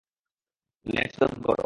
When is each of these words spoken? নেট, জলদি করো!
নেট, 0.85 1.11
জলদি 1.19 1.39
করো! 1.45 1.59